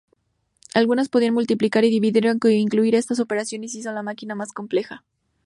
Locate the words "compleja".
4.51-5.03